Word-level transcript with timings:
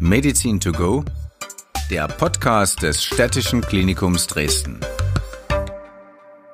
Medizin 0.00 0.58
to 0.58 0.72
go, 0.72 1.04
der 1.90 2.08
Podcast 2.08 2.82
des 2.82 3.04
Städtischen 3.04 3.60
Klinikums 3.60 4.26
Dresden. 4.26 4.80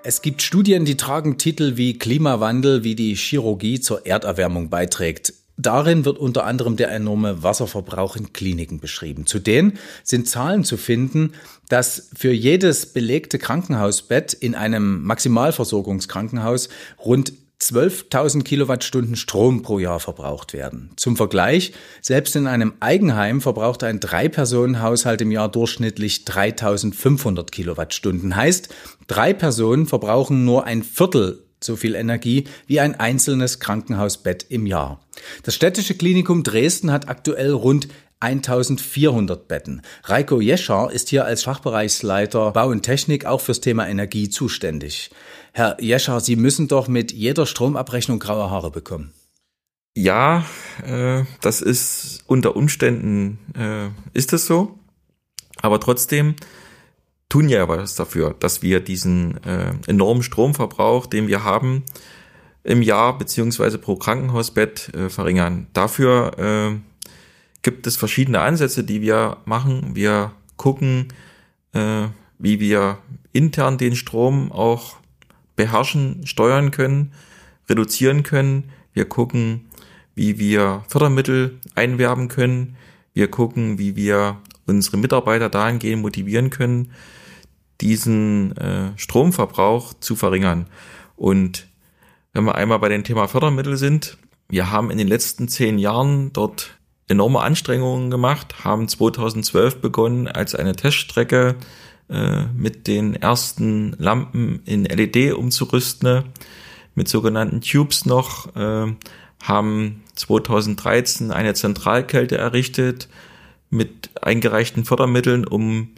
Es 0.05 0.21
gibt 0.21 0.43
Studien, 0.43 0.85
die 0.85 0.97
tragen 0.97 1.39
Titel 1.39 1.77
wie 1.77 1.99
Klimawandel, 1.99 2.85
wie 2.85 2.95
die 2.95 3.15
Chirurgie 3.15 3.81
zur 3.81 4.07
Erderwärmung 4.07 4.69
beiträgt. 4.69 5.33
Darin 5.57 6.05
wird 6.05 6.19
unter 6.19 6.45
anderem 6.45 6.77
der 6.77 6.91
enorme 6.91 7.43
Wasserverbrauch 7.43 8.17
in 8.17 8.33
Kliniken 8.33 8.79
beschrieben. 8.79 9.27
Zudem 9.27 9.73
sind 10.05 10.29
Zahlen 10.29 10.65
zu 10.65 10.77
finden, 10.77 11.33
dass 11.69 12.11
für 12.15 12.33
jedes 12.33 12.93
belegte 12.93 13.39
Krankenhausbett 13.39 14.35
in 14.35 14.55
einem 14.55 15.03
Maximalversorgungskrankenhaus 15.05 16.69
rund 16.99 17.33
12.000 17.71 18.43
Kilowattstunden 18.43 19.17
Strom 19.17 19.63
pro 19.63 19.79
Jahr 19.79 20.01
verbraucht 20.01 20.53
werden. 20.53 20.91
Zum 20.97 21.17
Vergleich, 21.17 21.73
selbst 22.03 22.35
in 22.35 22.47
einem 22.47 22.73
Eigenheim 22.81 23.41
verbraucht 23.41 23.85
ein 23.85 24.01
Drei-Personen-Haushalt 24.01 25.21
im 25.21 25.31
Jahr 25.31 25.51
durchschnittlich 25.51 26.25
3.500 26.27 27.51
Kilowattstunden. 27.51 28.35
Heißt, 28.35 28.75
drei 29.07 29.33
Personen 29.33 29.87
verbrauchen 29.87 30.45
nur 30.45 30.65
ein 30.65 30.83
Viertel 30.83 31.45
so 31.63 31.77
viel 31.77 31.95
Energie 31.95 32.45
wie 32.67 32.81
ein 32.81 32.99
einzelnes 32.99 33.61
Krankenhausbett 33.61 34.47
im 34.49 34.67
Jahr. 34.67 35.01
Das 35.43 35.55
städtische 35.55 35.95
Klinikum 35.95 36.43
Dresden 36.43 36.91
hat 36.91 37.09
aktuell 37.09 37.53
rund 37.53 37.89
1400 38.21 39.49
Betten. 39.49 39.83
Reiko 40.05 40.41
Jeschar 40.41 40.93
ist 40.93 41.09
hier 41.09 41.25
als 41.25 41.43
Fachbereichsleiter 41.43 42.53
Bau 42.53 42.69
und 42.69 42.83
Technik 42.83 43.25
auch 43.25 43.41
fürs 43.41 43.61
Thema 43.61 43.89
Energie 43.89 44.29
zuständig. 44.29 45.11
Herr 45.53 45.77
Jeschar, 45.81 46.21
Sie 46.21 46.37
müssen 46.37 46.69
doch 46.69 46.87
mit 46.87 47.13
jeder 47.13 47.47
Stromabrechnung 47.47 48.19
graue 48.19 48.51
Haare 48.51 48.71
bekommen. 48.71 49.13
Ja, 49.97 50.45
äh, 50.87 51.25
das 51.41 51.63
ist 51.63 52.23
unter 52.27 52.55
Umständen 52.55 53.39
äh, 53.57 53.89
ist 54.17 54.33
es 54.33 54.47
so, 54.47 54.79
aber 55.61 55.81
trotzdem 55.81 56.37
tun 57.29 57.49
ja 57.49 57.67
was 57.69 57.95
dafür, 57.95 58.35
dass 58.39 58.63
wir 58.63 58.81
diesen 58.81 59.43
äh, 59.45 59.73
enormen 59.87 60.23
Stromverbrauch, 60.23 61.07
den 61.07 61.27
wir 61.27 61.43
haben, 61.43 61.85
im 62.63 62.83
Jahr 62.83 63.17
beziehungsweise 63.17 63.79
pro 63.79 63.97
Krankenhausbett 63.97 64.95
äh, 64.95 65.09
verringern. 65.09 65.69
Dafür 65.73 66.39
äh, 66.39 66.90
gibt 67.63 67.87
es 67.87 67.97
verschiedene 67.97 68.41
Ansätze, 68.41 68.85
die 68.85 69.01
wir 69.01 69.39
machen. 69.45 69.95
Wir 69.95 70.33
gucken, 70.57 71.09
äh, 71.73 72.07
wie 72.39 72.61
wir 72.61 72.99
intern 73.33 73.79
den 73.79 73.97
Strom 73.97 74.51
auch 74.51 74.97
beherrschen, 75.57 76.27
steuern 76.27 76.71
können, 76.71 77.13
reduzieren 77.69 78.23
können. 78.23 78.71
Wir 78.93 79.05
gucken, 79.05 79.69
wie 80.15 80.39
wir 80.39 80.85
Fördermittel 80.89 81.59
einwerben 81.75 82.29
können. 82.29 82.77
Wir 83.13 83.31
gucken, 83.31 83.79
wie 83.79 83.97
wir 83.97 84.39
unsere 84.67 84.97
Mitarbeiter 84.97 85.49
dahingehend 85.49 86.03
motivieren 86.03 86.51
können, 86.51 86.93
diesen 87.81 88.57
äh, 88.57 88.93
Stromverbrauch 88.97 89.95
zu 90.01 90.17
verringern. 90.17 90.67
Und 91.17 91.67
wenn 92.33 92.45
wir 92.45 92.55
einmal 92.55 92.79
bei 92.79 92.89
dem 92.89 93.05
Thema 93.05 93.27
Fördermittel 93.27 93.77
sind, 93.77 94.17
wir 94.49 94.71
haben 94.71 94.91
in 94.91 94.99
den 94.99 95.09
letzten 95.09 95.49
zehn 95.49 95.79
Jahren 95.79 96.33
dort 96.33 96.79
enorme 97.11 97.41
Anstrengungen 97.41 98.11
gemacht, 98.11 98.65
haben 98.65 98.89
2012 98.89 99.81
begonnen 99.81 100.29
als 100.29 100.55
eine 100.55 100.77
Teststrecke 100.77 101.57
äh, 102.09 102.45
mit 102.57 102.87
den 102.87 103.15
ersten 103.15 103.95
Lampen 103.99 104.63
in 104.65 104.85
LED 104.85 105.35
umzurüsten, 105.35 106.25
mit 106.95 107.09
sogenannten 107.09 107.61
Tubes 107.61 108.07
noch, 108.07 108.55
äh, 108.55 108.95
haben 109.43 110.03
2013 110.15 111.33
eine 111.33 111.55
Zentralkälte 111.55 112.39
errichtet 112.39 113.09
mit 113.71 114.11
eingereichten 114.23 114.85
Fördermitteln, 114.85 115.47
um 115.47 115.91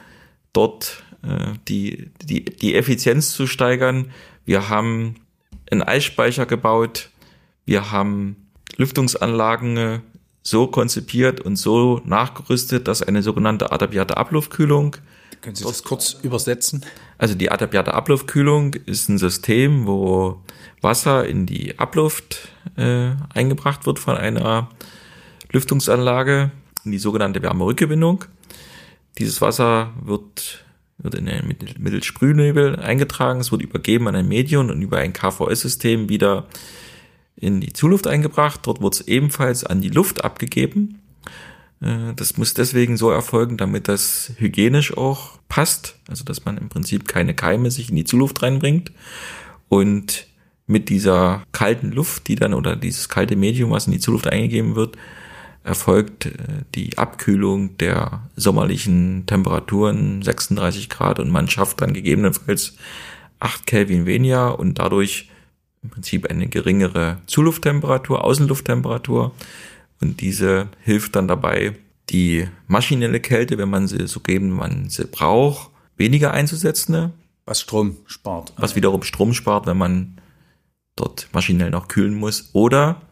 dort 0.53 1.03
äh, 1.23 1.53
die, 1.69 2.11
die, 2.23 2.45
die 2.45 2.75
Effizienz 2.75 3.33
zu 3.33 3.47
steigern. 3.47 4.13
Wir 4.45 4.69
haben 4.69 5.17
einen 5.71 5.83
Eisspeicher 5.83 6.47
gebaut, 6.47 7.11
wir 7.65 7.91
haben 7.91 8.37
Lüftungsanlagen 8.77 10.03
so 10.43 10.67
konzipiert 10.67 11.41
und 11.41 11.57
so 11.57 12.01
nachgerüstet, 12.05 12.89
dass 12.89 13.03
eine 13.03 13.23
sogenannte 13.23 13.73
adaptierte 13.73 14.17
Abluftkühlung. 14.17 14.97
Können 15.41 15.57
Sie 15.57 15.65
das 15.65 15.83
kurz 15.83 16.17
übersetzen? 16.23 16.85
Also 17.19 17.35
die 17.35 17.51
adaptierte 17.51 17.95
Abluftkühlung 17.95 18.75
ist 18.87 19.09
ein 19.09 19.19
System, 19.19 19.87
wo 19.87 20.41
Wasser 20.81 21.27
in 21.27 21.47
die 21.47 21.79
Abluft 21.79 22.49
äh, 22.77 23.11
eingebracht 23.33 23.87
wird 23.87 23.99
von 23.99 24.17
einer 24.17 24.69
Lüftungsanlage 25.53 26.51
in 26.85 26.93
die 26.93 26.99
sogenannte 26.99 27.43
Wärmerückgewinnung. 27.43 28.25
Dieses 29.19 29.41
Wasser 29.41 29.93
wird, 30.03 30.65
wird 30.99 31.15
in 31.15 31.29
einen 31.29 31.57
mittels 31.79 32.07
Sprühnebel 32.07 32.77
eingetragen, 32.77 33.41
es 33.41 33.53
wird 33.53 33.63
übergeben 33.63 34.09
an 34.09 34.17
ein 34.17 34.29
Medium 34.29 34.71
und 34.71 34.83
über 34.83 34.99
ein 34.99 35.13
KVS-System 35.13 36.09
wieder 36.09 36.47
in 37.43 37.61
die 37.61 37.73
Zuluft 37.73 38.07
eingebracht. 38.07 38.61
Dort 38.63 38.81
wird 38.81 38.95
es 38.95 39.01
ebenfalls 39.03 39.65
an 39.65 39.81
die 39.81 39.91
Luft 39.91 40.25
abgegeben. 40.25 41.03
Äh, 41.81 42.15
das 42.15 42.37
muss 42.37 42.55
deswegen 42.55 42.97
so 42.97 43.11
erfolgen, 43.11 43.57
damit 43.57 43.89
das 43.89 44.33
hygienisch 44.39 44.97
auch 44.97 45.39
passt. 45.49 45.99
Also, 46.09 46.25
dass 46.25 46.45
man 46.45 46.57
im 46.57 46.69
Prinzip 46.69 47.09
keine 47.09 47.35
Keime 47.35 47.71
sich 47.71 47.91
in 47.91 47.97
die 47.97 48.05
Zuluft 48.05 48.43
reinbringt. 48.43 48.93
Und 49.69 50.29
mit 50.69 50.89
dieser 50.89 51.43
kalten 51.51 51.91
Luft, 51.91 52.29
die 52.29 52.37
dann 52.37 52.55
oder 52.55 52.77
dieses 52.77 53.09
kalte 53.09 53.35
Medium, 53.35 53.73
was 53.73 53.87
in 53.87 53.93
die 53.93 53.99
Zuluft 53.99 54.29
eingegeben 54.29 54.77
wird, 54.77 54.97
erfolgt 55.65 56.27
äh, 56.27 56.33
die 56.77 56.97
Abkühlung 56.97 57.77
der 57.79 58.29
sommerlichen 58.37 59.27
Temperaturen 59.27 60.23
36 60.23 60.89
Grad 60.89 61.19
und 61.19 61.31
man 61.31 61.49
schafft 61.49 61.81
dann 61.81 61.93
gegebenenfalls 61.93 62.77
8 63.41 63.67
Kelvin 63.67 64.07
weniger 64.07 64.61
und 64.61 64.79
dadurch 64.79 65.29
im 65.83 65.91
Prinzip 65.91 66.31
eine 66.31 66.49
geringere 66.49 67.19
Zulufttemperatur, 67.27 68.25
Außenlufttemperatur. 68.25 69.35
Und 70.01 70.21
diese 70.21 70.69
hilft 70.81 71.17
dann 71.17 71.29
dabei, 71.29 71.77
die 72.11 72.49
maschinelle 72.67 73.21
Kälte, 73.21 73.59
wenn 73.59 73.71
man 73.71 73.89
sie 73.89 74.07
so 74.07 74.21
geben, 74.21 74.51
man 74.51 74.91
sie 74.91 75.07
braucht, 75.07 75.71
weniger 75.97 76.33
einzusetzen. 76.33 77.13
Was 77.45 77.61
Strom 77.61 77.97
spart. 78.07 78.53
Was 78.57 78.77
wiederum 78.77 79.03
Strom 79.03 79.35
spart, 79.35 79.67
wenn 79.67 79.79
man 79.79 80.21
dort 80.97 81.29
maschinell 81.33 81.71
noch 81.71 81.89
kühlen 81.89 82.15
muss. 82.15 82.51
Oder 82.53 83.03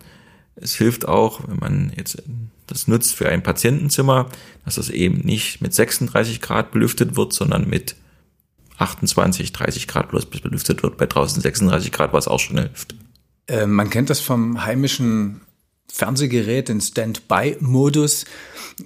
es 0.57 0.75
hilft 0.75 1.09
auch, 1.09 1.49
wenn 1.49 1.59
man 1.59 1.93
jetzt 1.97 2.23
das 2.67 2.87
nutzt 2.87 3.15
für 3.15 3.29
ein 3.29 3.43
Patientenzimmer, 3.43 4.29
dass 4.65 4.77
das 4.77 4.91
eben 4.91 5.19
nicht 5.19 5.61
mit 5.61 5.75
36 5.75 6.41
Grad 6.41 6.71
belüftet 6.71 7.17
wird, 7.17 7.33
sondern 7.33 7.69
mit 7.69 7.97
28, 8.81 9.53
30 9.53 9.89
Grad 9.89 10.09
bloß 10.09 10.27
bis 10.27 10.41
belüftet 10.41 10.83
wird. 10.83 10.97
Bei 10.97 11.07
draußen 11.07 11.41
36 11.41 11.93
Grad, 11.93 12.13
was 12.13 12.29
auch 12.29 12.41
schon 12.41 12.59
hilft. 12.59 12.95
Äh, 13.47 13.67
man 13.67 13.91
kennt 13.91 14.11
das 14.11 14.21
vom 14.21 14.65
heimischen 14.65 15.43
Fernsehgerät, 15.93 16.69
den 16.69 16.81
Standby-Modus. 16.81 18.25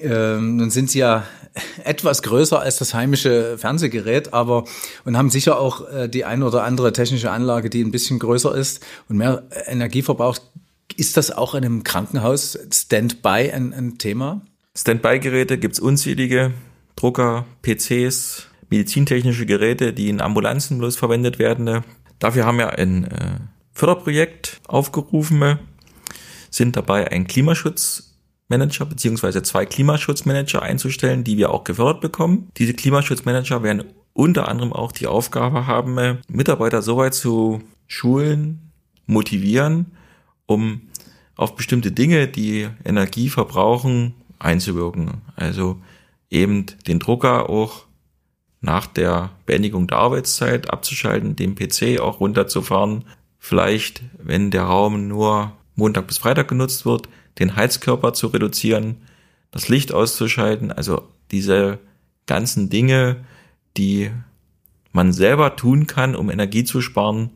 Ähm, 0.00 0.56
nun 0.56 0.70
sind 0.70 0.90
sie 0.90 1.00
ja 1.00 1.24
etwas 1.84 2.22
größer 2.22 2.58
als 2.58 2.78
das 2.78 2.94
heimische 2.94 3.58
Fernsehgerät, 3.58 4.32
aber 4.32 4.64
und 5.04 5.16
haben 5.16 5.30
sicher 5.30 5.58
auch 5.58 5.88
äh, 5.88 6.08
die 6.08 6.24
ein 6.24 6.42
oder 6.42 6.64
andere 6.64 6.92
technische 6.92 7.30
Anlage, 7.30 7.70
die 7.70 7.82
ein 7.82 7.92
bisschen 7.92 8.18
größer 8.18 8.54
ist 8.54 8.84
und 9.08 9.18
mehr 9.18 9.44
Energie 9.66 10.02
verbraucht. 10.02 10.42
Ist 10.96 11.16
das 11.16 11.30
auch 11.30 11.54
in 11.54 11.64
einem 11.64 11.84
Krankenhaus 11.84 12.58
Standby 12.72 13.52
ein, 13.52 13.72
ein 13.72 13.98
Thema? 13.98 14.42
Standby-Geräte 14.76 15.58
gibt's 15.58 15.78
unzählige, 15.78 16.52
Drucker, 16.96 17.46
PCs, 17.62 18.48
medizintechnische 18.70 19.46
Geräte, 19.46 19.92
die 19.92 20.08
in 20.08 20.20
Ambulanzen 20.20 20.78
bloß 20.78 20.96
verwendet 20.96 21.38
werden. 21.38 21.82
Dafür 22.18 22.46
haben 22.46 22.58
wir 22.58 22.78
ein 22.78 23.04
äh, 23.04 23.38
Förderprojekt 23.72 24.60
aufgerufen, 24.68 25.58
sind 26.50 26.76
dabei 26.76 27.10
ein 27.10 27.26
Klimaschutzmanager 27.26 28.86
beziehungsweise 28.86 29.42
zwei 29.42 29.66
Klimaschutzmanager 29.66 30.62
einzustellen, 30.62 31.24
die 31.24 31.36
wir 31.36 31.50
auch 31.50 31.64
gefördert 31.64 32.00
bekommen. 32.00 32.48
Diese 32.56 32.74
Klimaschutzmanager 32.74 33.62
werden 33.62 33.84
unter 34.12 34.48
anderem 34.48 34.72
auch 34.72 34.92
die 34.92 35.08
Aufgabe 35.08 35.66
haben, 35.66 36.18
Mitarbeiter 36.28 36.82
soweit 36.82 37.14
zu 37.14 37.62
schulen, 37.88 38.70
motivieren, 39.06 39.86
um 40.46 40.82
auf 41.36 41.56
bestimmte 41.56 41.90
Dinge, 41.90 42.28
die 42.28 42.68
Energie 42.84 43.28
verbrauchen, 43.28 44.14
einzuwirken. 44.38 45.22
Also 45.34 45.82
eben 46.30 46.66
den 46.86 47.00
Drucker 47.00 47.50
auch 47.50 47.86
nach 48.64 48.86
der 48.86 49.30
Beendigung 49.46 49.86
der 49.86 49.98
Arbeitszeit 49.98 50.70
abzuschalten, 50.70 51.36
den 51.36 51.54
PC 51.54 52.00
auch 52.00 52.20
runterzufahren. 52.20 53.04
Vielleicht, 53.38 54.02
wenn 54.18 54.50
der 54.50 54.62
Raum 54.62 55.06
nur 55.06 55.52
Montag 55.76 56.06
bis 56.06 56.18
Freitag 56.18 56.48
genutzt 56.48 56.86
wird, 56.86 57.08
den 57.38 57.56
Heizkörper 57.56 58.14
zu 58.14 58.28
reduzieren, 58.28 58.96
das 59.50 59.68
Licht 59.68 59.92
auszuschalten, 59.92 60.72
also 60.72 61.08
diese 61.30 61.78
ganzen 62.26 62.70
Dinge, 62.70 63.24
die 63.76 64.10
man 64.92 65.12
selber 65.12 65.56
tun 65.56 65.86
kann, 65.86 66.16
um 66.16 66.30
Energie 66.30 66.64
zu 66.64 66.80
sparen, 66.80 67.30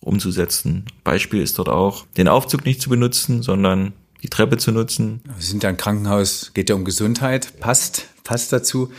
umzusetzen. 0.00 0.86
Beispiel 1.04 1.42
ist 1.42 1.58
dort 1.58 1.68
auch, 1.68 2.06
den 2.16 2.28
Aufzug 2.28 2.64
nicht 2.64 2.80
zu 2.80 2.90
benutzen, 2.90 3.42
sondern 3.42 3.92
die 4.22 4.28
Treppe 4.28 4.56
zu 4.56 4.72
nutzen. 4.72 5.20
Wir 5.24 5.44
sind 5.44 5.62
ja 5.62 5.68
ein 5.68 5.76
Krankenhaus, 5.76 6.52
geht 6.54 6.70
ja 6.70 6.74
um 6.74 6.84
Gesundheit, 6.84 7.60
passt, 7.60 8.08
passt 8.24 8.52
dazu. 8.52 8.90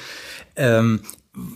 Ähm, 0.55 1.01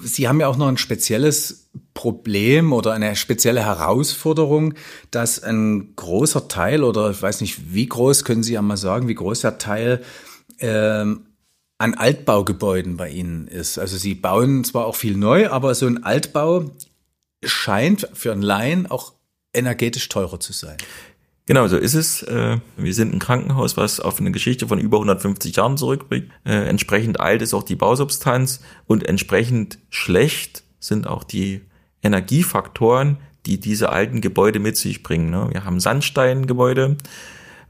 Sie 0.04 0.28
haben 0.28 0.40
ja 0.40 0.48
auch 0.48 0.58
noch 0.58 0.68
ein 0.68 0.78
spezielles 0.78 1.70
Problem 1.94 2.72
oder 2.72 2.94
eine 2.94 3.16
spezielle 3.16 3.66
Herausforderung, 3.66 4.76
dass 5.10 5.42
ein 5.42 5.96
großer 5.96 6.48
Teil 6.48 6.84
oder 6.84 7.10
ich 7.10 7.22
weiß 7.22 7.42
nicht, 7.42 7.74
wie 7.74 7.88
groß, 7.88 8.24
können 8.24 8.44
Sie 8.44 8.54
ja 8.54 8.62
mal 8.62 8.78
sagen, 8.78 9.08
wie 9.08 9.16
groß 9.16 9.42
der 9.42 9.58
Teil 9.58 10.04
ähm, 10.60 11.26
an 11.80 11.96
Altbaugebäuden 11.96 12.98
bei 12.98 13.10
Ihnen 13.10 13.48
ist. 13.48 13.80
Also 13.80 13.98
Sie 13.98 14.14
bauen 14.14 14.64
zwar 14.64 14.86
auch 14.86 14.96
viel 14.96 15.18
neu, 15.18 15.50
aber 15.50 15.74
so 15.74 15.88
ein 15.88 16.04
Altbau 16.04 16.70
scheint 17.44 18.08
für 18.14 18.32
einen 18.32 18.44
Laien 18.44 18.86
auch 18.86 19.14
energetisch 19.54 20.08
teurer 20.10 20.40
zu 20.40 20.54
sein. 20.54 20.78
Genau, 21.48 21.68
so 21.68 21.78
ist 21.78 21.96
es. 21.96 22.24
Äh, 22.24 22.60
wir 22.78 22.94
sind 22.94 23.14
ein 23.14 23.20
Krankenhaus, 23.20 23.76
was 23.76 24.00
auf 24.00 24.20
eine 24.20 24.32
Geschichte 24.32 24.68
von 24.68 24.80
über 24.80 24.98
150 24.98 25.56
Jahren 25.56 25.78
zurückblickt. 25.78 26.32
Äh, 26.46 26.68
entsprechend 26.68 27.20
alt 27.20 27.42
ist 27.42 27.54
auch 27.54 27.64
die 27.64 27.76
Bausubstanz 27.76 28.62
und 28.86 29.08
entsprechend 29.08 29.80
schlecht 29.90 30.64
sind 30.80 31.08
auch 31.08 31.24
die 31.24 31.62
Energiefaktoren, 32.04 33.18
die 33.46 33.60
diese 33.60 33.90
alten 33.90 34.22
Gebäude 34.22 34.60
mit 34.60 34.78
sich 34.78 35.04
bringen. 35.04 35.30
Ne? 35.32 35.50
Wir 35.52 35.66
haben 35.66 35.80
Sandsteingebäude, 35.80 36.98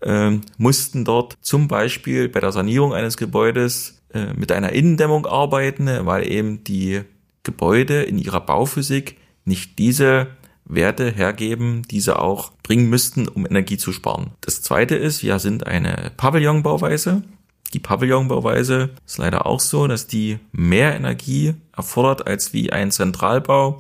ähm, 0.01 0.41
mussten 0.57 1.06
dort 1.06 1.38
zum 1.41 1.67
Beispiel 1.67 2.27
bei 2.27 2.39
der 2.39 2.51
Sanierung 2.51 2.94
eines 2.94 3.17
Gebäudes 3.17 4.01
äh, 4.13 4.33
mit 4.33 4.51
einer 4.51 4.74
Innendämmung 4.74 5.25
arbeiten, 5.25 5.88
weil 6.06 6.29
eben 6.29 6.63
die 6.63 7.01
Gebäude 7.44 8.03
in 8.03 8.17
ihrer 8.17 8.41
Bauphysik 8.41 9.17
nicht 9.45 9.79
diese 9.79 10.27
Werte 10.73 11.12
hergeben, 11.12 11.83
diese 11.89 12.19
auch 12.19 12.51
bringen 12.63 12.89
müssten, 12.89 13.27
um 13.27 13.45
Energie 13.45 13.77
zu 13.77 13.91
sparen. 13.91 14.31
Das 14.41 14.62
zweite 14.62 14.95
ist, 14.95 15.23
wir 15.23 15.39
sind 15.39 15.68
eine 15.68 16.12
Pavillonbauweise. 16.18 17.23
Die 17.73 17.79
Pavillonbauweise 17.79 18.91
ist 19.06 19.18
leider 19.18 19.45
auch 19.45 19.59
so, 19.59 19.88
dass 19.88 20.07
die 20.07 20.39
mehr 20.51 20.95
Energie 20.95 21.53
erfordert 21.75 22.27
als 22.27 22.53
wie 22.53 22.71
ein 22.71 22.91
Zentralbau. 22.91 23.79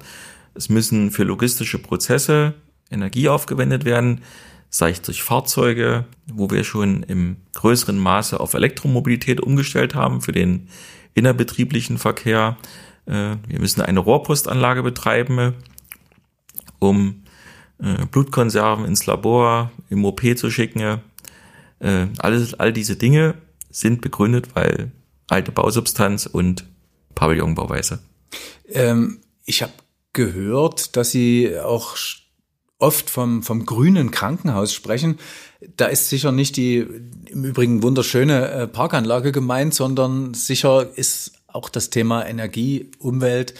Es 0.53 0.69
müssen 0.69 1.11
für 1.11 1.23
logistische 1.23 1.79
Prozesse 1.79 2.53
Energie 2.89 3.29
aufgewendet 3.29 3.85
werden, 3.85 4.21
sei 4.69 4.91
es 4.91 5.01
durch 5.01 5.23
Fahrzeuge, 5.23 6.05
wo 6.31 6.49
wir 6.49 6.63
schon 6.63 7.03
im 7.03 7.37
größeren 7.53 7.97
Maße 7.97 8.39
auf 8.39 8.53
Elektromobilität 8.53 9.41
umgestellt 9.41 9.95
haben 9.95 10.21
für 10.21 10.31
den 10.31 10.67
innerbetrieblichen 11.13 11.97
Verkehr. 11.97 12.57
Äh, 13.05 13.35
wir 13.47 13.59
müssen 13.59 13.81
eine 13.81 13.99
Rohrpostanlage 13.99 14.83
betreiben, 14.83 15.55
um 16.81 17.23
äh, 17.79 18.05
Blutkonserven 18.05 18.85
ins 18.85 19.05
Labor, 19.05 19.71
im 19.89 20.03
OP 20.03 20.21
zu 20.35 20.49
schicken. 20.49 20.99
Äh, 21.79 22.07
alles, 22.17 22.55
all 22.55 22.73
diese 22.73 22.95
Dinge 22.95 23.35
sind 23.69 24.01
begründet, 24.01 24.49
weil 24.55 24.91
alte 25.27 25.51
Bausubstanz 25.51 26.25
und 26.25 26.65
Pavillonbauweise. 27.15 27.99
Ähm, 28.67 29.19
ich 29.45 29.61
habe 29.61 29.73
gehört, 30.13 30.97
dass 30.97 31.11
Sie 31.11 31.57
auch 31.57 31.95
oft 32.79 33.09
vom, 33.09 33.43
vom 33.43 33.65
grünen 33.65 34.11
Krankenhaus 34.11 34.73
sprechen. 34.73 35.19
Da 35.77 35.85
ist 35.85 36.09
sicher 36.09 36.31
nicht 36.31 36.57
die 36.57 36.85
im 37.27 37.45
Übrigen 37.45 37.83
wunderschöne 37.83 38.51
äh, 38.51 38.67
Parkanlage 38.67 39.31
gemeint, 39.31 39.75
sondern 39.75 40.33
sicher 40.33 40.89
ist 40.95 41.33
auch 41.47 41.69
das 41.69 41.91
Thema 41.91 42.25
Energie, 42.25 42.89
Umwelt 42.97 43.53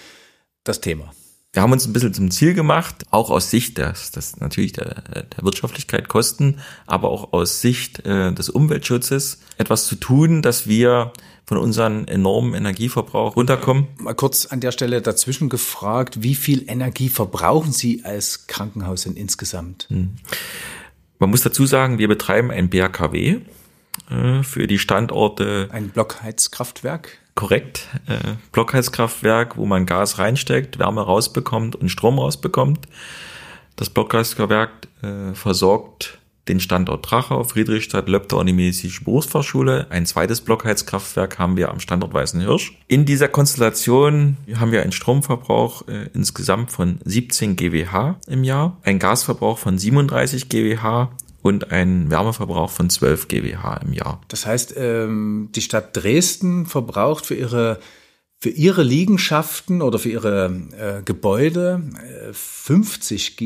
das 0.64 0.82
Thema 0.82 1.14
wir 1.54 1.62
haben 1.62 1.74
uns 1.74 1.86
ein 1.86 1.92
bisschen 1.92 2.14
zum 2.14 2.32
Ziel 2.32 2.54
gemacht, 2.54 3.06
auch 3.12 3.30
aus 3.30 3.52
Sicht 3.52 3.78
des, 3.78 4.12
des 4.12 4.38
natürlich 4.38 4.72
der, 4.72 5.02
der 5.02 5.44
Wirtschaftlichkeit 5.44 6.08
Kosten, 6.08 6.60
aber 6.88 7.10
auch 7.10 7.34
aus 7.34 7.60
Sicht 7.60 8.06
äh, 8.06 8.34
des 8.34 8.50
Umweltschutzes 8.50 9.40
etwas 9.58 9.86
zu 9.86 9.96
tun, 9.96 10.42
dass 10.42 10.68
wir 10.68 11.12
von 11.46 11.58
unserem 11.58 12.06
enormen 12.06 12.54
Energieverbrauch 12.54 13.36
runterkommen. 13.36 13.88
Mal 13.98 14.14
kurz 14.14 14.46
an 14.46 14.62
der 14.62 14.72
Stelle 14.72 15.02
dazwischen 15.02 15.50
gefragt, 15.50 16.24
wie 16.24 16.36
viel 16.36 16.64
Energie 16.70 17.10
verbrauchen 17.10 17.74
Sie 17.74 18.06
als 18.06 18.48
Krankenhaus 18.48 19.04
denn 19.04 19.16
insgesamt? 19.16 19.88
Hm. 19.90 20.16
Man 21.20 21.30
muss 21.30 21.42
dazu 21.42 21.66
sagen, 21.66 21.98
wir 21.98 22.08
betreiben 22.08 22.50
ein 22.52 22.70
BRKW 22.70 23.40
äh, 24.10 24.44
für 24.44 24.68
die 24.68 24.80
Standorte. 24.80 25.68
Ein 25.74 25.90
Blockheizkraftwerk? 25.90 27.18
Korrekt. 27.36 27.88
Äh, 28.08 28.36
Blockheizkraftwerk, 28.52 29.58
wo 29.58 29.66
man 29.66 29.86
Gas 29.86 30.20
reinsteckt, 30.20 30.80
Wärme 30.80 31.02
rausbekommt 31.02 31.76
und 31.76 31.90
Strom 31.90 32.20
rausbekommt. 32.20 32.88
Das 33.76 33.90
Blockheizkraftwerk 33.90 34.88
äh, 35.02 35.34
versorgt 35.34 36.20
den 36.48 36.60
Standort 36.60 37.10
Drachau, 37.10 37.44
Friedrichstadt, 37.44 38.10
Löbter 38.10 38.38
und 38.38 38.48
die 38.48 38.54
medizinische 38.54 39.04
Berufsfachschule. 39.04 39.88
Ein 39.90 40.06
zweites 40.06 40.42
Blockheizkraftwerk 40.42 41.38
haben 41.38 41.56
wir 41.56 41.70
am 41.70 41.80
Standort 41.80 42.14
Weißenhirsch. 42.14 42.78
In 42.88 43.06
dieser 43.06 43.28
Konstellation 43.28 44.38
haben 44.56 44.72
wir 44.72 44.82
einen 44.82 44.92
Stromverbrauch 44.92 45.88
äh, 45.88 46.10
insgesamt 46.14 46.72
von 46.72 47.00
17 47.06 47.56
GWH 47.56 48.20
im 48.28 48.44
Jahr, 48.44 48.78
einen 48.84 49.00
Gasverbrauch 49.00 49.60
von 49.60 49.78
37 49.78 50.50
GWH 50.50 51.12
und 51.42 51.72
einen 51.72 52.10
Wärmeverbrauch 52.10 52.70
von 52.70 52.90
12 52.90 53.28
GWH 53.28 53.78
im 53.86 53.94
Jahr. 53.94 54.22
Das 54.28 54.46
heißt, 54.46 54.76
ähm, 54.78 55.50
die 55.56 55.62
Stadt 55.62 55.96
Dresden 55.96 56.66
verbraucht 56.66 57.26
für 57.26 57.36
ihre 57.36 57.80
für 58.44 58.50
ihre 58.50 58.82
Liegenschaften 58.82 59.84
oder 59.84 60.00
für 60.00 60.10
ihre 60.10 60.46
äh, 60.76 61.04
Gebäude 61.04 61.84
äh, 62.30 62.34
50 62.34 63.38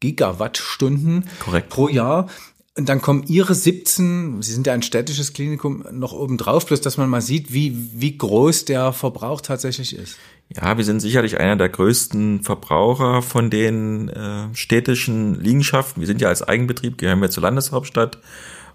Gigawattstunden 0.00 1.28
Korrekt. 1.40 1.68
pro 1.68 1.88
Jahr. 1.88 2.28
Und 2.74 2.88
dann 2.88 3.02
kommen 3.02 3.24
ihre 3.26 3.54
17, 3.54 4.40
Sie 4.40 4.52
sind 4.52 4.66
ja 4.66 4.72
ein 4.72 4.82
städtisches 4.82 5.32
Klinikum, 5.32 5.84
noch 5.90 6.12
oben 6.12 6.38
drauf, 6.38 6.64
bloß 6.64 6.80
dass 6.80 6.96
man 6.96 7.10
mal 7.10 7.20
sieht, 7.20 7.52
wie, 7.52 7.90
wie 7.92 8.16
groß 8.16 8.66
der 8.66 8.92
Verbrauch 8.92 9.40
tatsächlich 9.40 9.94
ist. 9.96 10.16
Ja, 10.56 10.78
wir 10.78 10.84
sind 10.84 11.00
sicherlich 11.00 11.38
einer 11.38 11.56
der 11.56 11.68
größten 11.68 12.42
Verbraucher 12.42 13.20
von 13.20 13.50
den 13.50 14.08
äh, 14.08 14.54
städtischen 14.54 15.38
Liegenschaften. 15.40 16.00
Wir 16.00 16.06
sind 16.06 16.22
ja 16.22 16.28
als 16.28 16.42
Eigenbetrieb, 16.42 16.96
gehören 16.96 17.20
wir 17.20 17.28
zur 17.28 17.42
Landeshauptstadt 17.42 18.18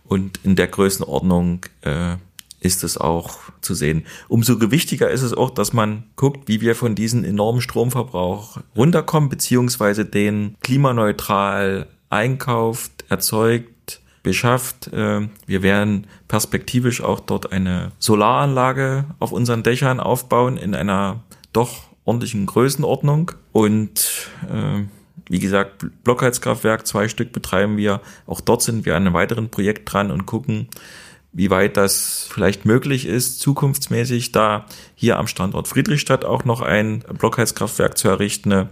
und 0.03 0.39
in 0.43 0.55
der 0.55 0.67
Größenordnung 0.67 1.65
äh, 1.81 2.17
ist 2.59 2.83
es 2.83 2.97
auch 2.97 3.39
zu 3.61 3.73
sehen. 3.73 4.05
Umso 4.27 4.59
gewichtiger 4.59 5.09
ist 5.09 5.23
es 5.23 5.33
auch, 5.33 5.49
dass 5.49 5.73
man 5.73 6.03
guckt, 6.15 6.47
wie 6.47 6.61
wir 6.61 6.75
von 6.75 6.93
diesem 6.93 7.23
enormen 7.23 7.61
Stromverbrauch 7.61 8.59
runterkommen, 8.75 9.29
beziehungsweise 9.29 10.05
den 10.05 10.55
klimaneutral 10.61 11.87
einkauft, 12.09 13.05
erzeugt, 13.09 14.01
beschafft. 14.21 14.93
Äh, 14.93 15.27
wir 15.47 15.63
werden 15.63 16.05
perspektivisch 16.27 17.01
auch 17.01 17.19
dort 17.19 17.51
eine 17.51 17.91
Solaranlage 17.97 19.05
auf 19.17 19.31
unseren 19.31 19.63
Dächern 19.63 19.99
aufbauen 19.99 20.57
in 20.57 20.75
einer 20.75 21.23
doch 21.53 21.83
ordentlichen 22.05 22.45
Größenordnung. 22.45 23.31
Und 23.51 24.29
äh, 24.51 24.83
wie 25.29 25.39
gesagt, 25.39 25.85
Blockheizkraftwerk, 26.03 26.85
zwei 26.85 27.07
Stück 27.07 27.31
betreiben 27.31 27.77
wir. 27.77 28.01
Auch 28.25 28.41
dort 28.41 28.61
sind 28.61 28.85
wir 28.85 28.95
an 28.95 29.05
einem 29.05 29.13
weiteren 29.13 29.49
Projekt 29.49 29.91
dran 29.91 30.11
und 30.11 30.25
gucken, 30.25 30.67
wie 31.31 31.49
weit 31.49 31.77
das 31.77 32.27
vielleicht 32.29 32.65
möglich 32.65 33.07
ist, 33.07 33.39
zukunftsmäßig 33.39 34.31
da 34.31 34.65
hier 34.93 35.17
am 35.17 35.27
Standort 35.27 35.67
Friedrichstadt 35.67 36.25
auch 36.25 36.45
noch 36.45 36.61
ein 36.61 37.03
Blockheizkraftwerk 37.17 37.97
zu 37.97 38.07
errichten. 38.07 38.69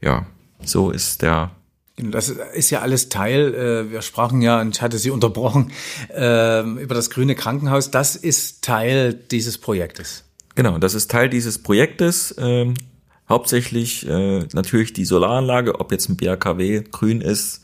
Ja, 0.00 0.26
so 0.64 0.90
ist 0.90 1.22
der 1.22 1.50
das 1.96 2.28
ist 2.28 2.70
ja 2.70 2.80
alles 2.80 3.08
Teil, 3.08 3.54
äh, 3.54 3.92
wir 3.92 4.02
sprachen 4.02 4.42
ja, 4.42 4.60
und 4.60 4.74
ich 4.74 4.82
hatte 4.82 4.98
Sie 4.98 5.10
unterbrochen, 5.10 5.70
äh, 6.12 6.62
über 6.62 6.94
das 6.94 7.08
grüne 7.08 7.36
Krankenhaus. 7.36 7.92
Das 7.92 8.16
ist 8.16 8.64
Teil 8.64 9.14
dieses 9.14 9.58
Projektes. 9.58 10.24
Genau, 10.54 10.78
das 10.78 10.94
ist 10.94 11.10
Teil 11.10 11.28
dieses 11.28 11.58
Projektes. 11.58 12.34
Ähm, 12.38 12.74
hauptsächlich 13.28 14.08
äh, 14.08 14.46
natürlich 14.52 14.92
die 14.92 15.04
Solaranlage, 15.04 15.80
ob 15.80 15.90
jetzt 15.90 16.08
ein 16.08 16.16
BRKW 16.16 16.84
grün 16.90 17.20
ist, 17.20 17.62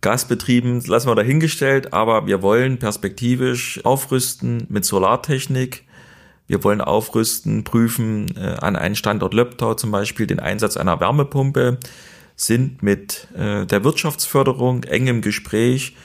gasbetrieben, 0.00 0.82
lassen 0.86 1.08
wir 1.08 1.14
dahingestellt, 1.14 1.92
aber 1.92 2.26
wir 2.26 2.42
wollen 2.42 2.78
perspektivisch 2.78 3.84
aufrüsten 3.84 4.66
mit 4.68 4.84
Solartechnik. 4.84 5.84
Wir 6.46 6.62
wollen 6.62 6.82
aufrüsten, 6.82 7.64
prüfen 7.64 8.36
äh, 8.36 8.56
an 8.60 8.76
einen 8.76 8.96
Standort 8.96 9.32
Löbtau 9.32 9.74
zum 9.74 9.90
Beispiel 9.90 10.26
den 10.26 10.40
Einsatz 10.40 10.76
einer 10.76 11.00
Wärmepumpe 11.00 11.78
sind 12.36 12.82
mit 12.82 13.28
äh, 13.36 13.64
der 13.64 13.84
Wirtschaftsförderung 13.84 14.84
eng 14.84 15.06
im 15.06 15.22
Gespräch, 15.22 15.96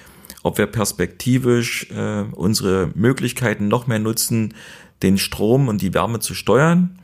ob 0.44 0.58
wir 0.58 0.68
perspektivisch 0.68 1.90
äh, 1.92 2.24
unsere 2.34 2.92
Möglichkeiten 2.96 3.68
noch 3.68 3.88
mehr 3.88 4.00
nutzen, 4.00 4.54
den 5.02 5.18
Strom 5.18 5.68
und 5.68 5.82
die 5.82 5.94
Wärme 5.94 6.20
zu 6.20 6.34
steuern. 6.34 7.00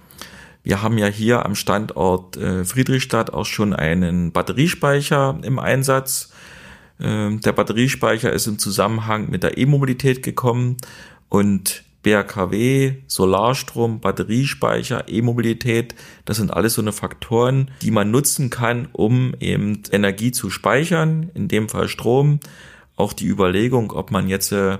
Wir 0.63 0.81
haben 0.81 0.97
ja 0.97 1.07
hier 1.07 1.45
am 1.45 1.55
Standort 1.55 2.37
äh, 2.37 2.65
Friedrichstadt 2.65 3.33
auch 3.33 3.45
schon 3.45 3.73
einen 3.73 4.31
Batteriespeicher 4.31 5.39
im 5.43 5.59
Einsatz. 5.59 6.31
Äh, 6.99 7.35
der 7.35 7.51
Batteriespeicher 7.51 8.33
ist 8.33 8.47
im 8.47 8.57
Zusammenhang 8.57 9.29
mit 9.29 9.43
der 9.43 9.57
E-Mobilität 9.57 10.23
gekommen 10.23 10.77
und 11.29 11.83
BRKW, 12.05 12.97
Solarstrom, 13.07 13.99
Batteriespeicher, 13.99 15.05
E-Mobilität, 15.07 15.95
das 16.25 16.37
sind 16.37 16.53
alles 16.53 16.75
so 16.75 16.81
eine 16.81 16.91
Faktoren, 16.91 17.71
die 17.81 17.89
man 17.89 18.11
nutzen 18.11 18.51
kann, 18.51 18.87
um 18.91 19.33
eben 19.39 19.81
Energie 19.91 20.31
zu 20.31 20.51
speichern, 20.51 21.31
in 21.33 21.47
dem 21.47 21.67
Fall 21.67 21.87
Strom. 21.87 22.39
Auch 22.95 23.13
die 23.13 23.27
Überlegung, 23.27 23.91
ob 23.91 24.11
man 24.11 24.27
jetzt 24.27 24.51
äh, 24.51 24.77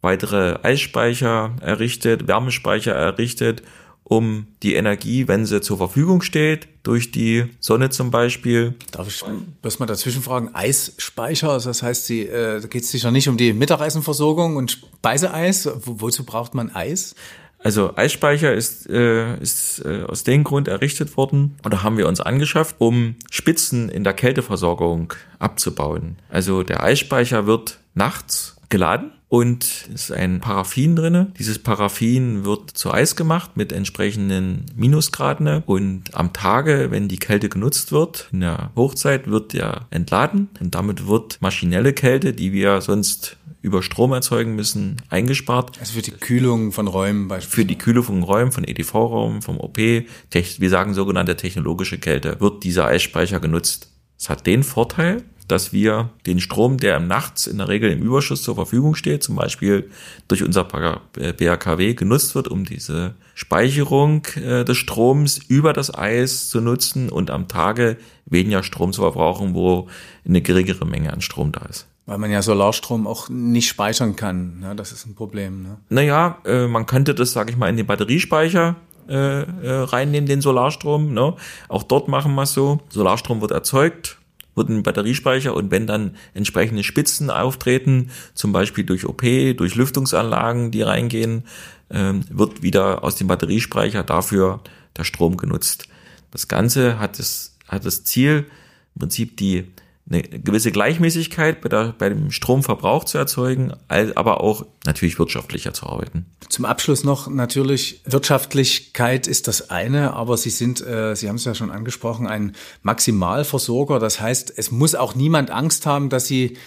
weitere 0.00 0.58
Eisspeicher 0.62 1.56
errichtet, 1.60 2.26
Wärmespeicher 2.26 2.92
errichtet, 2.92 3.62
um 4.04 4.48
die 4.62 4.74
Energie, 4.74 5.28
wenn 5.28 5.46
sie 5.46 5.60
zur 5.60 5.78
Verfügung 5.78 6.22
steht, 6.22 6.68
durch 6.82 7.12
die 7.12 7.44
Sonne 7.60 7.90
zum 7.90 8.10
Beispiel. 8.10 8.74
Darf 8.90 9.08
ich 9.08 9.22
bloß 9.62 9.78
mal 9.78 9.86
dazwischen 9.86 10.22
fragen? 10.22 10.50
Eisspeicher, 10.54 11.50
also 11.50 11.70
das 11.70 11.82
heißt, 11.82 12.06
Sie, 12.06 12.26
äh, 12.26 12.60
da 12.60 12.66
geht 12.66 12.82
es 12.82 12.90
sicher 12.90 13.10
nicht 13.10 13.28
um 13.28 13.36
die 13.36 13.52
Mittagessenversorgung 13.52 14.56
und 14.56 14.72
Speiseeis. 14.72 15.68
Wo, 15.84 16.00
wozu 16.00 16.24
braucht 16.24 16.54
man 16.54 16.74
Eis? 16.74 17.14
Also 17.62 17.96
Eisspeicher 17.96 18.52
ist, 18.52 18.88
äh, 18.90 19.36
ist 19.38 19.84
äh, 19.84 20.04
aus 20.04 20.24
dem 20.24 20.44
Grund 20.44 20.68
errichtet 20.68 21.16
worden 21.16 21.56
oder 21.64 21.82
haben 21.82 21.96
wir 21.96 22.08
uns 22.08 22.20
angeschafft, 22.20 22.76
um 22.78 23.16
Spitzen 23.30 23.88
in 23.88 24.04
der 24.04 24.14
Kälteversorgung 24.14 25.14
abzubauen. 25.38 26.16
Also 26.28 26.62
der 26.62 26.82
Eisspeicher 26.82 27.46
wird 27.46 27.78
nachts 27.94 28.56
geladen 28.68 29.12
und 29.28 29.88
ist 29.94 30.12
ein 30.12 30.40
Paraffin 30.40 30.94
drinne. 30.94 31.32
Dieses 31.38 31.58
Paraffin 31.58 32.44
wird 32.44 32.70
zu 32.70 32.92
Eis 32.92 33.16
gemacht 33.16 33.56
mit 33.56 33.72
entsprechenden 33.72 34.66
Minusgraden 34.74 35.62
und 35.64 36.14
am 36.14 36.34
Tage, 36.34 36.88
wenn 36.90 37.08
die 37.08 37.18
Kälte 37.18 37.48
genutzt 37.48 37.92
wird, 37.92 38.28
in 38.30 38.40
der 38.40 38.72
Hochzeit 38.76 39.28
wird 39.28 39.54
der 39.54 39.86
entladen 39.88 40.50
und 40.60 40.74
damit 40.74 41.06
wird 41.06 41.40
maschinelle 41.40 41.94
Kälte, 41.94 42.34
die 42.34 42.52
wir 42.52 42.82
sonst 42.82 43.38
über 43.62 43.82
Strom 43.82 44.12
erzeugen 44.12 44.54
müssen, 44.54 45.00
eingespart. 45.08 45.78
Also 45.78 45.94
für 45.94 46.02
die 46.02 46.10
Kühlung 46.10 46.72
von 46.72 46.88
Räumen 46.88 47.28
beispielsweise. 47.28 47.56
Für 47.56 47.64
die 47.64 47.78
Kühlung 47.78 48.04
von 48.04 48.22
Räumen, 48.22 48.52
von 48.52 48.64
EDV-Räumen, 48.64 49.40
vom 49.40 49.58
OP, 49.58 49.78
wir 49.78 50.70
sagen 50.70 50.94
sogenannte 50.94 51.36
technologische 51.36 51.98
Kälte, 51.98 52.40
wird 52.40 52.64
dieser 52.64 52.86
Eisspeicher 52.86 53.40
genutzt. 53.40 53.92
Es 54.18 54.28
hat 54.28 54.46
den 54.46 54.64
Vorteil, 54.64 55.22
dass 55.48 55.72
wir 55.72 56.10
den 56.26 56.40
Strom, 56.40 56.78
der 56.78 56.96
im 56.96 57.06
Nachts 57.06 57.46
in 57.46 57.58
der 57.58 57.68
Regel 57.68 57.90
im 57.90 58.02
Überschuss 58.02 58.42
zur 58.42 58.54
Verfügung 58.54 58.94
steht, 58.94 59.22
zum 59.22 59.36
Beispiel 59.36 59.90
durch 60.28 60.42
unser 60.42 60.64
BHKW 60.64 61.94
genutzt 61.94 62.34
wird, 62.34 62.48
um 62.48 62.64
diese 62.64 63.14
Speicherung 63.34 64.26
äh, 64.36 64.64
des 64.64 64.76
Stroms 64.78 65.38
über 65.48 65.72
das 65.72 65.94
Eis 65.94 66.48
zu 66.48 66.60
nutzen 66.60 67.08
und 67.08 67.30
am 67.30 67.48
Tage 67.48 67.96
weniger 68.26 68.62
Strom 68.62 68.92
zu 68.92 69.02
verbrauchen, 69.02 69.54
wo 69.54 69.88
eine 70.26 70.40
geringere 70.42 70.86
Menge 70.86 71.12
an 71.12 71.20
Strom 71.20 71.52
da 71.52 71.66
ist. 71.66 71.86
Weil 72.04 72.18
man 72.18 72.30
ja 72.30 72.42
Solarstrom 72.42 73.06
auch 73.06 73.28
nicht 73.28 73.68
speichern 73.68 74.16
kann. 74.16 74.58
Ja, 74.62 74.74
das 74.74 74.90
ist 74.90 75.06
ein 75.06 75.14
Problem. 75.14 75.62
Ne? 75.62 75.78
Naja, 75.88 76.38
äh, 76.44 76.66
man 76.66 76.86
könnte 76.86 77.14
das, 77.14 77.32
sage 77.32 77.52
ich 77.52 77.56
mal, 77.56 77.68
in 77.68 77.76
den 77.76 77.86
Batteriespeicher 77.86 78.76
äh, 79.08 79.42
äh, 79.42 79.70
reinnehmen, 79.84 80.28
den 80.28 80.40
Solarstrom. 80.40 81.14
Ne? 81.14 81.34
Auch 81.68 81.82
dort 81.82 82.08
machen 82.08 82.34
wir 82.34 82.42
es 82.42 82.52
so. 82.52 82.80
Solarstrom 82.88 83.40
wird 83.40 83.52
erzeugt, 83.52 84.18
wird 84.54 84.68
ein 84.68 84.82
Batteriespeicher 84.82 85.54
und 85.54 85.70
wenn 85.70 85.86
dann 85.86 86.16
entsprechende 86.34 86.82
Spitzen 86.82 87.30
auftreten, 87.30 88.10
zum 88.34 88.52
Beispiel 88.52 88.84
durch 88.84 89.06
OP, 89.06 89.22
durch 89.56 89.74
Lüftungsanlagen, 89.74 90.70
die 90.70 90.82
reingehen, 90.82 91.44
ähm, 91.90 92.24
wird 92.30 92.62
wieder 92.62 93.04
aus 93.04 93.16
dem 93.16 93.28
Batteriespeicher 93.28 94.02
dafür 94.02 94.60
der 94.96 95.04
Strom 95.04 95.36
genutzt. 95.36 95.88
Das 96.30 96.48
Ganze 96.48 96.98
hat 96.98 97.18
das, 97.18 97.56
hat 97.68 97.84
das 97.84 98.04
Ziel, 98.04 98.46
im 98.94 99.00
Prinzip 99.00 99.36
die 99.36 99.66
eine 100.08 100.22
gewisse 100.22 100.72
Gleichmäßigkeit 100.72 101.60
bei, 101.60 101.68
der, 101.68 101.94
bei 101.96 102.08
dem 102.08 102.30
Stromverbrauch 102.30 103.04
zu 103.04 103.18
erzeugen, 103.18 103.72
aber 103.88 104.40
auch 104.40 104.66
natürlich 104.84 105.18
wirtschaftlicher 105.18 105.72
zu 105.72 105.86
arbeiten. 105.86 106.26
Zum 106.48 106.64
Abschluss 106.64 107.04
noch 107.04 107.28
natürlich 107.28 108.02
Wirtschaftlichkeit 108.04 109.26
ist 109.26 109.48
das 109.48 109.70
eine, 109.70 110.14
aber 110.14 110.36
Sie 110.36 110.50
sind, 110.50 110.84
äh, 110.84 111.14
Sie 111.14 111.28
haben 111.28 111.36
es 111.36 111.44
ja 111.44 111.54
schon 111.54 111.70
angesprochen, 111.70 112.26
ein 112.26 112.54
Maximalversorger. 112.82 113.98
Das 113.98 114.20
heißt, 114.20 114.52
es 114.56 114.70
muss 114.70 114.94
auch 114.94 115.14
niemand 115.14 115.50
Angst 115.50 115.86
haben, 115.86 116.10
dass 116.10 116.26
Sie, 116.26 116.58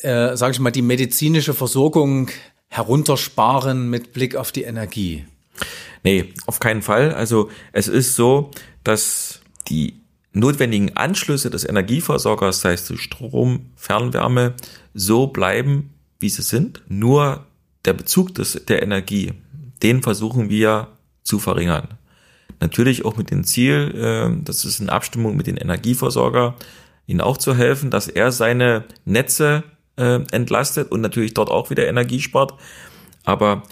äh, 0.00 0.36
sage 0.36 0.52
ich 0.52 0.60
mal, 0.60 0.70
die 0.70 0.82
medizinische 0.82 1.54
Versorgung 1.54 2.28
heruntersparen 2.68 3.88
mit 3.88 4.12
Blick 4.12 4.36
auf 4.36 4.52
die 4.52 4.64
Energie. 4.64 5.24
Nee, 6.04 6.34
auf 6.46 6.60
keinen 6.60 6.82
Fall. 6.82 7.14
Also 7.14 7.50
es 7.72 7.88
ist 7.88 8.14
so, 8.14 8.50
dass 8.84 9.40
die 9.68 10.00
notwendigen 10.32 10.96
Anschlüsse 10.96 11.50
des 11.50 11.64
Energieversorgers, 11.64 12.60
sei 12.60 12.72
es 12.72 12.92
Strom, 12.96 13.70
Fernwärme, 13.76 14.54
so 14.94 15.28
bleiben, 15.28 15.90
wie 16.20 16.28
sie 16.28 16.42
sind. 16.42 16.82
Nur 16.88 17.46
der 17.84 17.94
Bezug 17.94 18.34
des, 18.34 18.64
der 18.66 18.82
Energie, 18.82 19.32
den 19.82 20.02
versuchen 20.02 20.50
wir 20.50 20.88
zu 21.22 21.38
verringern. 21.38 21.88
Natürlich 22.60 23.04
auch 23.04 23.16
mit 23.16 23.30
dem 23.30 23.44
Ziel, 23.44 23.94
äh, 23.94 24.42
das 24.44 24.64
ist 24.64 24.80
in 24.80 24.88
Abstimmung 24.88 25.36
mit 25.36 25.46
dem 25.46 25.56
Energieversorger, 25.56 26.56
ihnen 27.06 27.20
auch 27.20 27.36
zu 27.36 27.54
helfen, 27.54 27.90
dass 27.90 28.08
er 28.08 28.32
seine 28.32 28.84
Netze 29.04 29.62
äh, 29.96 30.20
entlastet 30.32 30.90
und 30.90 31.00
natürlich 31.00 31.34
dort 31.34 31.50
auch 31.50 31.70
wieder 31.70 31.86
Energie 31.86 32.20
spart. 32.20 32.54
Aber 33.24 33.62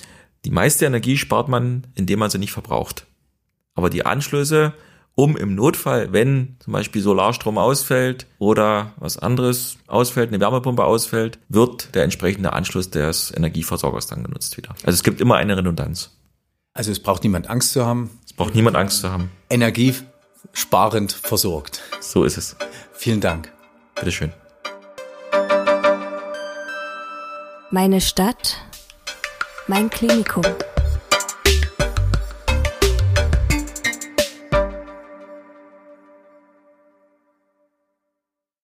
die 0.44 0.50
meiste 0.50 0.86
Energie 0.86 1.16
spart 1.16 1.48
man, 1.48 1.86
indem 1.94 2.20
man 2.20 2.30
sie 2.30 2.38
nicht 2.38 2.52
verbraucht. 2.52 3.06
Aber 3.74 3.90
die 3.90 4.06
Anschlüsse 4.06 4.72
um 5.16 5.36
im 5.36 5.54
Notfall, 5.54 6.12
wenn 6.12 6.56
zum 6.60 6.74
Beispiel 6.74 7.02
Solarstrom 7.02 7.58
ausfällt 7.58 8.26
oder 8.38 8.92
was 8.98 9.18
anderes 9.18 9.78
ausfällt, 9.88 10.28
eine 10.28 10.40
Wärmepumpe 10.40 10.84
ausfällt, 10.84 11.38
wird 11.48 11.94
der 11.94 12.04
entsprechende 12.04 12.52
Anschluss 12.52 12.90
des 12.90 13.32
Energieversorgers 13.34 14.06
dann 14.06 14.22
genutzt 14.22 14.56
wieder. 14.58 14.70
Also 14.84 14.94
es 14.94 15.02
gibt 15.02 15.20
immer 15.20 15.36
eine 15.36 15.56
Redundanz. 15.56 16.10
Also 16.74 16.92
es 16.92 17.00
braucht 17.00 17.24
niemand 17.24 17.48
Angst 17.48 17.72
zu 17.72 17.86
haben. 17.86 18.10
Es 18.26 18.34
braucht 18.34 18.54
niemand 18.54 18.76
Angst 18.76 19.00
zu 19.00 19.10
haben. 19.10 19.30
Energiesparend 19.48 21.12
versorgt. 21.12 21.80
So 22.00 22.24
ist 22.24 22.36
es. 22.36 22.54
Vielen 22.92 23.22
Dank. 23.22 23.50
Bitteschön. 23.94 24.32
Meine 27.70 28.02
Stadt, 28.02 28.58
mein 29.66 29.88
Klinikum. 29.88 30.44